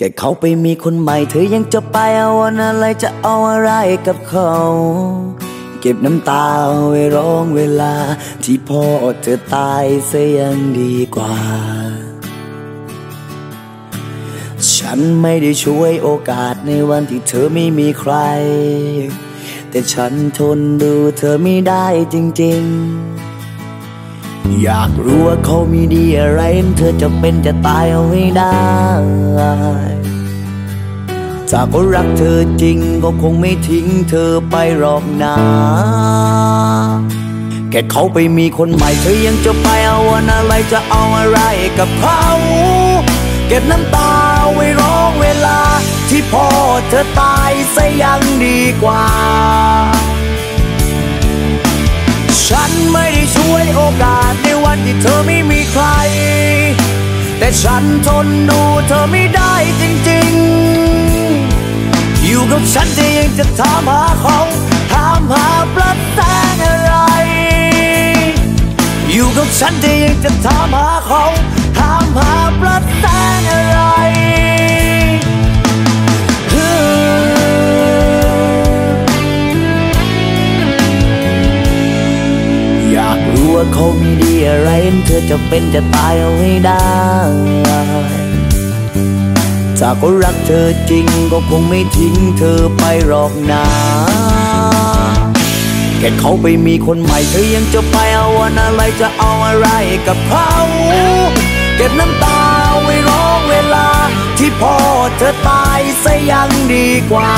[0.00, 3.72] กเขาไปมีคนใหม่เธอยังจะไปเอาวันอะไรจะเอาอะไร
[4.06, 4.52] กับเขา
[5.80, 6.46] เก็บน้ำตา
[6.88, 7.94] ไว้ร้องเวลา
[8.44, 8.84] ที่พ่อ
[9.22, 11.36] เธอตายเสียยังดีกว่า
[14.74, 18.14] ฉันไม่ได้ช่วยโอกาสในวันที่เธอไม่มีใคร
[19.70, 23.35] แต่ฉันทนดูเธอไม่ได้จริง ๆ
[24.62, 26.40] อยากรู้ว่าเขามีดีอะไร
[26.78, 28.60] เธอจะเป็นจะตายเอาไม่ได้
[31.50, 35.36] จากก็รักเธอจริงก็คงไม่ทิ้งเธอไปหรอกนะ
[37.70, 41.40] แค่เขาไปมีคนใหม่เธอยังจะไปเอาวันอะไรจะเอาอะไร
[41.78, 42.24] กับเขา
[43.48, 44.12] เก็บน้ำตา
[44.54, 45.60] ไว้ร้องเวลา
[46.08, 46.48] ที่พ่อ
[46.88, 49.04] เธอตายซะยังดีกว่า
[53.56, 55.84] วยโอกาสในวันที่เธอไม่มีใคร
[57.38, 64.38] แต่ฉันทนดูเธอไม่ได้จริงๆ อยู่กับฉันจะยังจะถามหาเขา
[64.92, 66.20] ถามหาประแต
[66.52, 66.92] งอะไร
[69.12, 71.24] อยู่กับฉันจะยังจะถามหาเขา
[83.56, 84.70] ว่าเขามีดีอะไร
[85.06, 86.86] เธอจะเป็นจะตายเอาให้ได้
[89.78, 93.64] ถ้าก็รักเธอจริงก็คงไม่ทิ้งเธอไปหรอกนะ
[95.98, 99.68] แค่เขาไปมีคนใหม่เธอยังจะไปเอาวันอะไรจะเอาอะไร
[100.06, 100.50] กับเขา
[101.76, 102.40] เก็บน้ำตา
[102.82, 103.88] ไว้ร้องเวลา
[104.38, 104.76] ที่พ่อ
[105.18, 107.32] เธอตายซะยังดีกว่า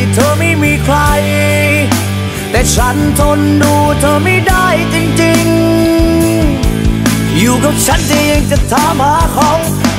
[0.00, 0.96] ที่เธอไม่มีใคร
[2.50, 9.50] แต่ฉันทนดูเธอไม่ได้จริงๆ อยู่กับฉันจะยังจะถามหาเขา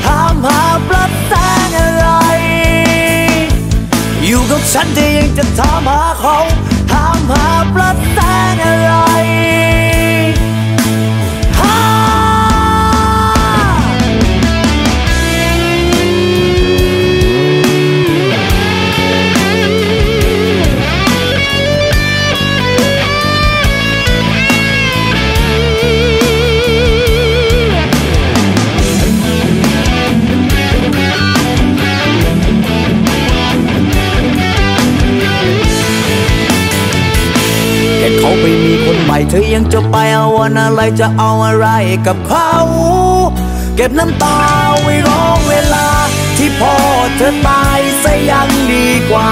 [0.05, 1.33] ถามหาประแส
[1.67, 2.07] งอะไร
[4.25, 6.37] อยู่กับฉันจะยังจะถามหาเขา
[6.91, 8.19] ถามหาประแส
[8.53, 8.91] งอะไร
[39.33, 41.67] เธอยังจะไปเอาวันอะไรจะเอาอะไร
[42.07, 42.51] กับเขา
[43.75, 44.39] เก็บน้ำตา
[44.81, 45.87] ไว้ร้องเวลา
[46.37, 46.75] ที่พ่อ
[47.17, 49.31] เธอตายซะยังดีกว่า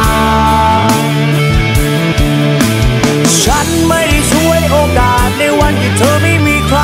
[3.44, 6.80] ฉันไม่ได้ช่วยโอกาสในวันที่เธอไม่มีใคร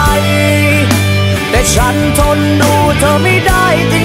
[1.50, 4.05] แต่ฉันทนดูเธอไม่ได้จริง